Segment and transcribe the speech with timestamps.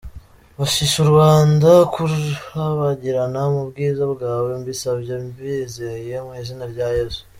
[0.57, 7.21] Bashisha u Rwanda kurabagirana mu bwiza bwawe, mbisabye mbyizeye mu izina rya Yesu.